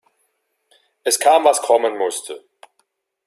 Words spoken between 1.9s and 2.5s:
musste.